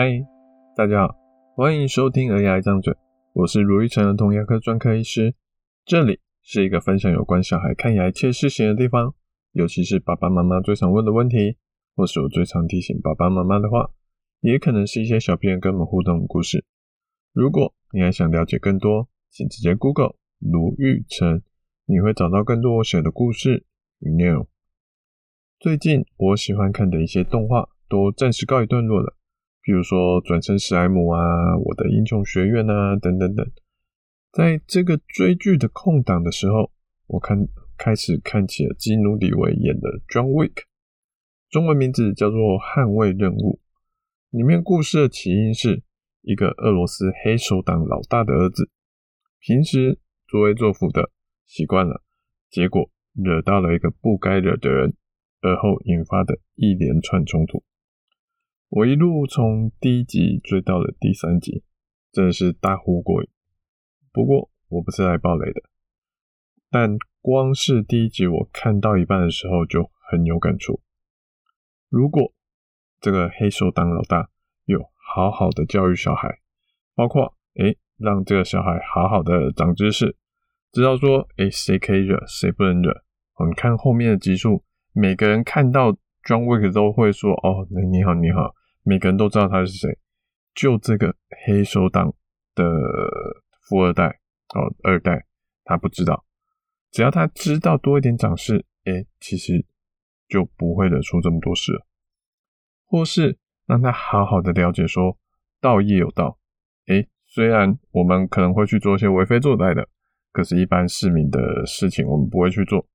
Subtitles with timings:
[0.00, 0.24] 嗨，
[0.76, 1.16] 大家好，
[1.56, 2.92] 欢迎收听《儿牙一张嘴》，
[3.32, 5.34] 我是卢玉成儿童牙科专科医师。
[5.84, 9.12] 这里是一个分享有关小孩看牙一切事情的地方，
[9.50, 11.56] 尤其是爸爸妈妈最常问的问题，
[11.96, 13.90] 或是我最常提醒爸爸妈妈的话，
[14.38, 16.64] 也可能是一些小朋友跟我们互动的故事。
[17.32, 21.42] 如果你还想了解更多，请直接 Google 卢玉成，
[21.86, 23.66] 你会找到更多我写的故事
[23.98, 24.46] 与内容。
[25.58, 29.16] 最近我喜欢看的一些动画都暂时告一段落了。
[29.68, 33.46] 比如说《转生史莱姆》啊，《我的英雄学院》啊，等等等。
[34.32, 36.72] 在这个追剧的空档的时候，
[37.06, 37.46] 我看
[37.76, 40.54] 开始看起了基努·里维演的《John Wick》，
[41.50, 43.60] 中文名字叫做《捍卫任务》。
[44.38, 45.82] 里面故事的起因是
[46.22, 48.70] 一个俄罗斯黑手党老大的儿子，
[49.38, 51.10] 平时作威作福的
[51.44, 52.00] 习惯了，
[52.48, 54.94] 结果惹到了一个不该惹的人，
[55.42, 57.62] 而后引发的一连串冲突。
[58.70, 61.64] 我一路从第一集追到了第三集，
[62.12, 63.30] 真的是大呼过瘾。
[64.12, 65.62] 不过我不是来爆雷的，
[66.70, 70.82] 但光是第一集我看到一半的时候就很有感触。
[71.88, 72.34] 如果
[73.00, 74.28] 这个黑手党老大
[74.66, 76.38] 有好好的教育小孩，
[76.94, 80.14] 包括诶让这个小孩好好的长知识，
[80.72, 83.02] 知道说诶谁可以惹，谁不能惹。
[83.48, 88.54] 你看后面的集数，每个人看到 John Wick 都会说哦，你好，你好。
[88.88, 89.98] 每个人都知道他是谁，
[90.54, 92.14] 就这个黑手党
[92.54, 92.64] 的
[93.60, 94.18] 富二代
[94.54, 95.26] 哦，二代
[95.62, 96.24] 他不知道。
[96.90, 99.66] 只要他知道多一点掌事，诶，其实
[100.26, 101.84] 就不会惹出这么多事。
[102.86, 105.18] 或是让他好好的了解说，
[105.60, 106.38] 道义有道。
[106.86, 109.86] 诶，虽然我们可能会去做一些为非作歹的，
[110.32, 112.88] 可是，一般市民的事情我们不会去做。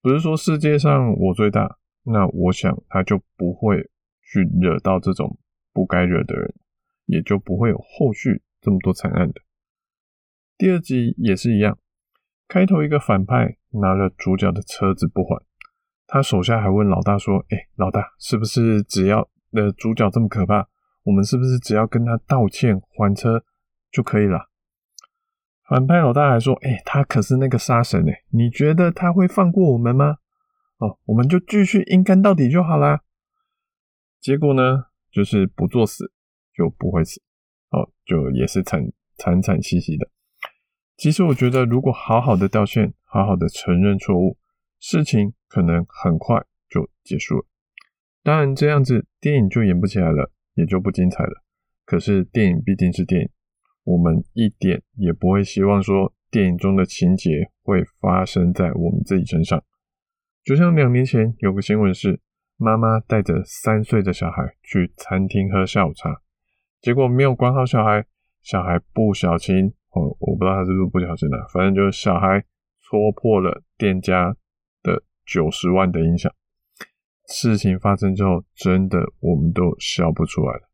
[0.00, 3.90] 不是说世界上我最大，那我想他就不会。
[4.26, 5.38] 去惹到这种
[5.72, 6.54] 不该惹的人，
[7.06, 9.40] 也就不会有后续这么多惨案的。
[10.58, 11.78] 第二集也是一样，
[12.48, 15.40] 开头一个反派拿了主角的车子不还，
[16.06, 20.68] 他手下还问老大说：“哎、老大，是不是只要呃主角这么可怕，
[21.04, 23.44] 我们是不是只要跟他道歉还车
[23.92, 24.48] 就可以了？”
[25.68, 30.16] 反派老大还说：“哎、他可是那个杀神哎，你觉得他会放过我们吗？
[30.78, 33.02] 哦，我们就继续硬干到底就好啦。”
[34.26, 36.10] 结果呢，就是不作死
[36.52, 37.22] 就不会死，
[37.70, 38.84] 哦，就也是惨
[39.16, 40.10] 惨惨兮兮的。
[40.96, 44.36] 其实我觉得，如果好好的道歉，好好的承认错误，
[44.80, 47.46] 事情可能很快就结束了。
[48.24, 51.44] 当然，这样子电影就演不起来了，也就不精彩了。
[51.84, 53.28] 可是电影毕竟是电影，
[53.84, 59.62] 我们一点也不会希望说电影中的情节会发生在我们自己身上。
[60.42, 62.20] 就像两年前有个新闻是。
[62.56, 66.22] 妈妈带着三岁的小孩去餐厅喝下午茶，
[66.80, 68.06] 结果没有管好小孩，
[68.42, 72.42] 小孩不小心，哦，我不知道他是不是不小心的，反正就是小孩
[72.80, 74.34] 戳破了店家
[74.82, 76.32] 的九十万的音响。
[77.28, 80.70] 事情发生之后，真的我们都笑不出来了。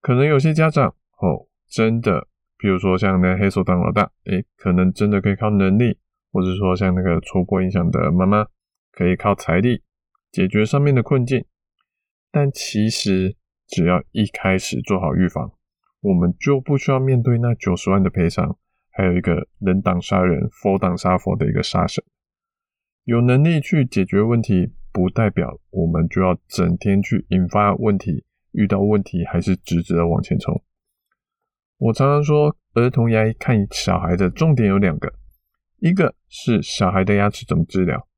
[0.00, 0.88] 可能有些家长，
[1.20, 2.26] 哦，真的，
[2.58, 5.98] 比如说像那黑手党老大，诶，可能真的可以靠能力，
[6.32, 8.46] 或者说像那个戳破音响的妈妈，
[8.90, 9.82] 可以靠财力。
[10.30, 11.44] 解决上面的困境，
[12.30, 15.52] 但其实只要一开始做好预防，
[16.00, 18.58] 我们就不需要面对那九十万的赔偿，
[18.90, 22.04] 还有一个人挡杀人，佛挡杀佛的一个杀神。
[23.04, 30.62] 有能力去解决问题，不代表我们就要整天去引发问题，遇到问题还是直直的往前冲。
[31.78, 35.12] 我常常说，儿童牙医看小孩的重点有两个，
[35.78, 38.08] 一个是小孩的牙齿怎么治疗。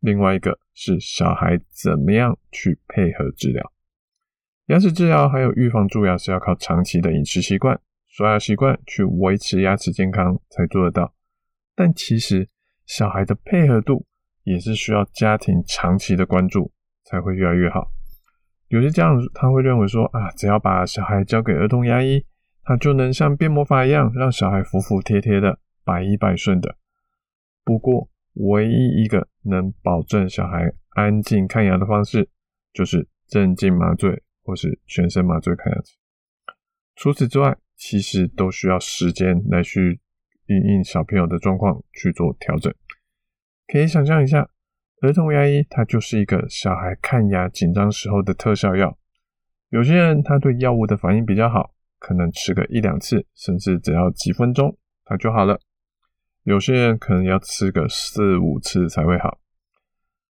[0.00, 3.72] 另外一个是小孩怎么样去配合治疗，
[4.66, 11.14] 牙齿治疗还有预防蛀牙是要靠长期的饮食习惯、刷牙习惯去维持牙齿健康才做得到。
[11.74, 12.48] 但其实
[12.84, 14.06] 小孩的配合度
[14.44, 16.72] 也是需要家庭长期的关注
[17.04, 17.90] 才会越来越好。
[18.68, 22.24] 有些家长他会认为说啊，只要把小孩交给儿童牙医，
[22.62, 26.76] 他就能像变魔法一样让小孩服服帖帖的、百依百顺的。
[27.64, 32.28] 不过，唯一一个能保证小孩安静看牙的方式，
[32.72, 35.96] 就是镇静麻醉或是全身麻醉看牙齿。
[36.94, 40.00] 除此之外，其实都需要时间来去
[40.46, 42.72] 因应小朋友的状况去做调整。
[43.66, 44.48] 可以想象一下，
[45.02, 48.96] 儿童牙医它就是一个小孩看牙紧张时候的特效药。
[49.70, 55.58] 有些人他对药物的反应比较好，可能吃个一两次，甚至只要几分钟，他就好了。
[56.46, 59.40] 有些人可能要吃个四五次才会好。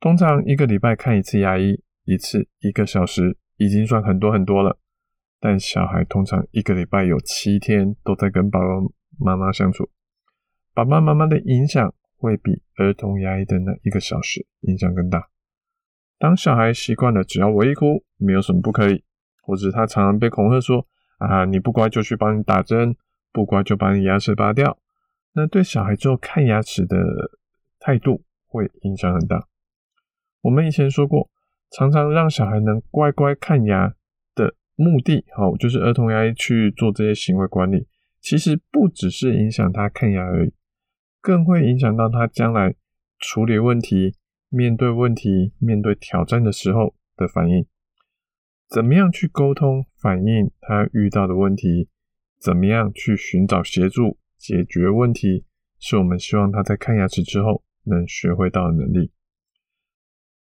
[0.00, 4.80] 通常一个礼拜看一次牙医，一次一个小时，已经算很多很多了。
[5.38, 8.66] 但小孩通常一个礼拜有七天都在跟爸爸
[9.16, 9.90] 妈妈相处，
[10.74, 15.28] 爸爸妈妈的影响会比儿童牙医的那一个小时影响更大。
[16.18, 19.04] 当小孩习惯了只要我一哭，没有什么不可以，
[19.40, 20.84] 或者他常常被恐吓说
[21.18, 22.96] 啊，你不乖就去帮你打针，
[23.30, 24.76] 不乖就把你牙齿拔掉，
[25.34, 26.96] 那对小孩之后看牙齿的
[27.78, 29.48] 态度会影响很大。
[30.42, 31.30] 我们以前说过，
[31.70, 33.94] 常常让小孩能乖乖看牙
[34.34, 37.86] 的目的，好，就是儿童牙医去做这些行为管理，
[38.20, 40.52] 其实不只是影响他看牙而已，
[41.20, 42.74] 更会影响到他将来
[43.18, 44.16] 处理问题。
[44.54, 47.64] 面对问题、面对挑战的时候的反应，
[48.68, 51.88] 怎么样去沟通反映他遇到的问题？
[52.38, 55.44] 怎么样去寻找协助解决问题？
[55.78, 59.12] 是我们希望他在看牙齿之后能学会到的能力。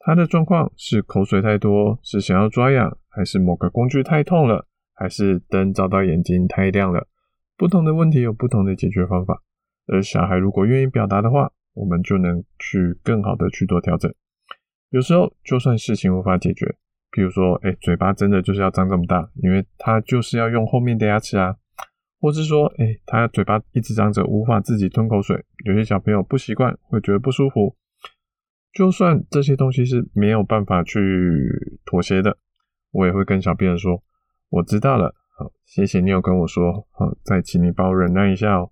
[0.00, 7.06] 他的状况是口水太多，是想要抓痒，还是某个工具太痛了，还是灯照到眼睛太亮了？
[7.56, 9.42] 不同的问题有不同的解决方法，
[9.86, 14.12] 而小孩如果愿意表达的话，我们就能去更好的去做调整。
[14.90, 16.76] 有时候就算事情无法解决，
[17.10, 21.56] 比如说，哎，嘴巴真的就是要张这么大，因为他就是要用后面的牙齿啊，
[22.24, 25.44] 或是说，哎，他嘴巴一直张着，无法自己吞口水。
[25.66, 27.76] 有些小朋友不习惯，会觉得不舒服。
[28.72, 30.98] 就算这些东西是没有办法去
[31.84, 32.38] 妥协的，
[32.92, 34.02] 我也会跟小病人说，
[34.48, 38.70] 我知道了，好，谢谢你有跟我说，好，再请你帮我忍耐一下哦。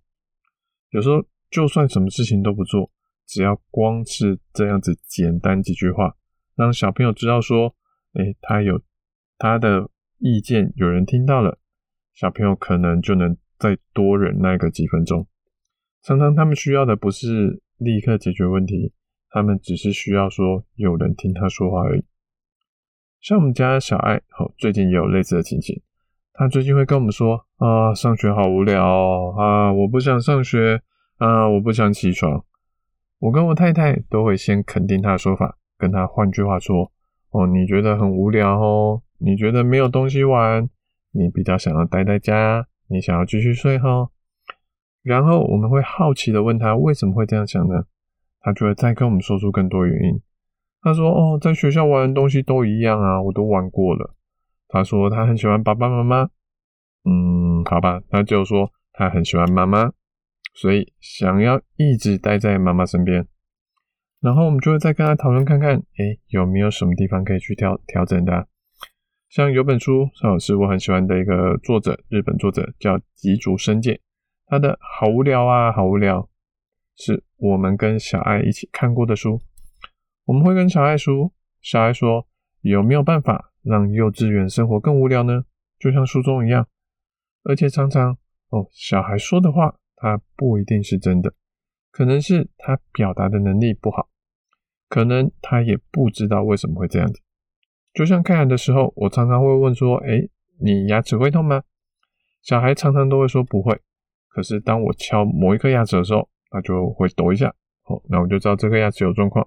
[0.89, 1.23] 有时候。
[1.51, 2.91] 就算什么事情都不做，
[3.27, 6.17] 只要光是这样子简单几句话，
[6.57, 7.77] 让小朋友知道说，
[8.15, 8.81] 诶，他有
[9.37, 11.59] 他的意见，有人听到了，
[12.15, 15.29] 小朋友可能就能再多忍耐个几分钟。
[16.03, 18.93] 常常他们需要的不是立刻解决问题，
[19.31, 22.05] 他们只是需要说有人听他说话而已。
[23.21, 25.81] 像我们家小爱，哦，最近也有类似的情形，
[26.33, 28.83] 他最近会跟我们说，啊，上学好无聊，
[29.39, 30.83] 啊，我不想上学。
[31.19, 32.45] 啊，我不想起床。
[33.21, 36.91] 我跟我太太都会先肯定他的说法，跟他换句话说
[37.31, 40.69] ：“哦，你觉得很无聊哦，你觉得没有东西玩，
[41.13, 44.11] 你比较想要待在家，你想要继续睡哈。”
[45.03, 47.87] 然后我们会好奇的问他为什么会这样想呢？
[48.41, 50.21] 他就会再跟我们说出更多原因。
[50.83, 54.15] 他说：“哦，在学校玩的东西都一样啊，我都玩过了。”
[54.69, 56.29] 他说他很喜欢爸爸妈妈。
[57.05, 59.93] 嗯，好吧，那就说他很喜欢妈妈。
[60.55, 63.27] 所以想要一直待在妈妈身边，
[64.21, 68.47] 然后我们就会再跟他讨论看看，诶，有没有什么地方可以去调调整的？
[69.33, 73.99] 像有本书，哦，是我很喜欢的一个作者，日本作者叫吉竹伸介，
[74.45, 76.29] 他的好无聊啊，好无聊，
[76.97, 79.41] 是我们跟小爱一起看过的书。
[80.27, 81.33] 我们会跟小爱说，
[81.63, 82.29] 小爱说，
[82.61, 85.47] 有没有办法让幼稚园生活更无聊呢？
[85.79, 86.69] 就像书中一样，
[87.45, 88.19] 而且常常
[88.51, 89.75] 哦，小孩说的话。
[89.97, 91.33] 他不一定是真的，
[91.93, 94.09] 可能是他表达的能力不好，
[94.89, 97.23] 可能他也不知道为什么会这样子。
[97.93, 100.31] 就像看牙的时候，我常常会问说：“诶，
[100.61, 101.63] 你牙齿会痛吗？”
[102.43, 103.81] 小孩常常都会说不会。
[104.29, 109.47] 可是当我敲某一颗牙齿的时候，他就会抖一下，哦，那我就知道这颗牙齿有状况。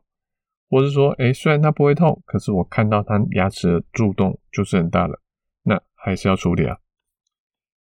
[0.69, 5.21] 或是说，诶，虽然它不会痛，可是我看到它牙齿的蛀洞就是很大了，
[5.63, 6.77] 那还是要处理啊。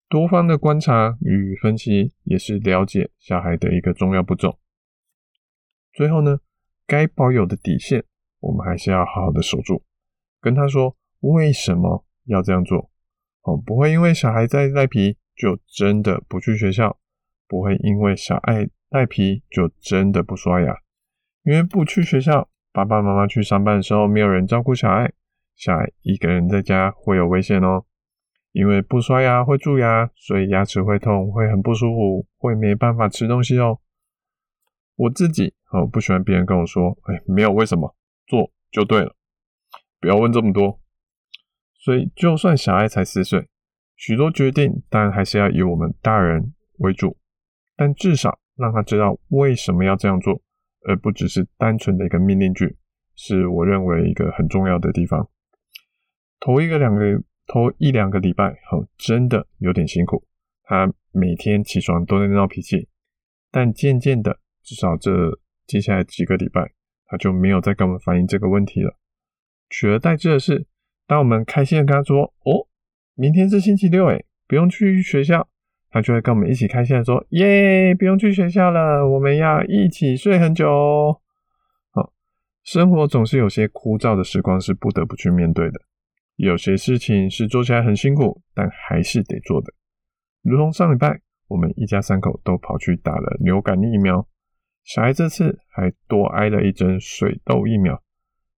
[0.09, 4.59] 多方的观察与分析也是了解小孩的一个重要步骤。
[5.93, 6.39] 最后呢，
[6.85, 8.03] 该保有的底线，
[8.39, 9.83] 我们还是要好好的守住。
[10.41, 12.89] 跟他说为什么要这样做
[13.43, 16.97] 哦，不会因为小孩在赖皮就真的不去学校，
[17.47, 20.75] 不会因为小爱赖皮就真的不刷牙。
[21.43, 25.11] 因为不去学校，爸爸妈妈去上班的时候没有人照顾小爱，
[25.55, 27.85] 小爱一个人在家会有危险哦。
[28.51, 33.79] 因为不刷牙会蛀牙，所以牙齿会痛，会很不舒服，会没办法吃东西哦。
[34.97, 37.95] 我自己哦不喜欢别人跟我说，哎，没有为什么，
[38.27, 39.15] 做就对了，
[40.01, 40.81] 不要问这么多。
[41.79, 43.47] 所以就算小爱才四岁，
[43.95, 47.15] 许多决定当然还是要以我们大人为主，
[47.77, 50.41] 但至少让他知道为什么要这样做，
[50.85, 52.75] 而不只是单纯的一个命令句，
[53.15, 55.29] 是我认为一个很重要的地方。
[56.41, 57.23] 头一个两个。
[57.47, 60.25] 头一两个礼拜哦，真的有点辛苦。
[60.63, 62.87] 他每天起床都在闹脾气，
[63.51, 65.11] 但渐渐的，至少这
[65.67, 66.71] 接下来几个礼拜，
[67.07, 68.97] 他就没有再跟我们反映这个问题了。
[69.71, 70.67] 取而代之的是，
[71.07, 72.67] 当我们开心的跟他说：“哦，
[73.15, 75.47] 明天是星期六，诶，不用去学校。”
[75.93, 81.19] 他就会跟我们一起开心的说：“耶，不用去学校了，我们要一起睡很久哦。”
[81.91, 82.13] 好，
[82.63, 85.81] 生活总是有些枯燥的时光是不得不去面对的。
[86.37, 89.73] 有些事情是做起来很辛苦，但还是得做的。
[90.43, 94.25] 如同上礼拜，我们一家三口都跑去打了流感疫苗，
[94.85, 98.01] 小孩这次还多挨了一针水痘疫苗，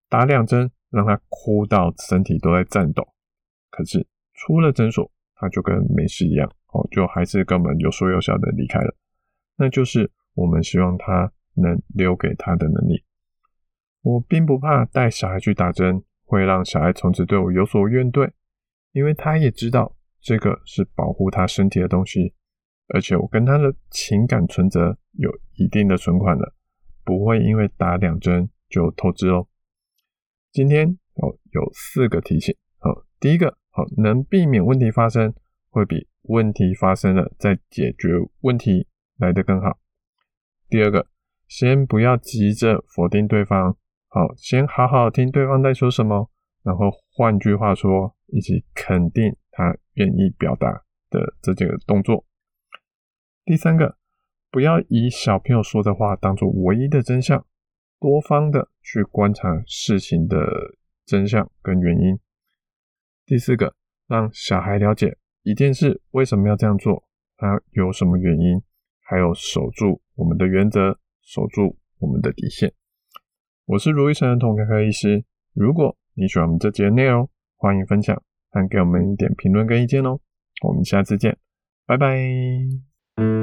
[0.07, 3.05] 打两针让他哭到身体都在颤抖。
[3.69, 8.95] 可是出了诊所，他就跟没事一样，哦，就还是跟我们有说有笑的离开了。
[9.57, 13.03] 那就是我们希望他能留给他的能力。
[14.03, 16.01] 我并不怕带小孩去打针。
[16.25, 18.31] 会让小孩从此对我有所怨怼，
[18.93, 22.33] 因为他也知道这个是保护他身体的东西，
[22.87, 26.55] 而且我跟他的情感存折有一定的存款了，
[27.03, 29.47] 不会因为打两针就透支哦。
[30.53, 35.33] 今天哦有四个提醒，好，第一个好，能避免问题发生，
[35.71, 38.09] 会比问题发生了再解决
[38.41, 38.85] 问题
[39.17, 39.79] 来得更好。
[40.69, 41.07] 第二个，
[41.47, 43.75] 先不要急着否定对方。
[44.09, 46.29] 好，先好好听对方在说什么，
[46.61, 52.23] 然后换句话说，以及肯定他愿意表达的这几个动作。
[53.43, 53.97] 第三个，
[54.51, 57.43] 不要以小朋友说的话当做唯一的真相，
[58.03, 60.37] 多方的去观察事情的
[61.05, 62.19] 真相跟原因。
[63.25, 63.73] 第四个，
[64.09, 67.07] 让小孩了解一件事为什么要这样做，
[67.37, 68.61] 他有什么原因，
[68.99, 72.73] 还有守住我们的原则，守住我们的底线。
[73.67, 75.23] 我是如意成人童科科医师。
[75.53, 80.19] 如果你喜欢我们这节内容，欢迎分享，还给我们一点评论跟意见哦。
[80.61, 81.37] 我们下次见，
[81.85, 83.42] 拜拜。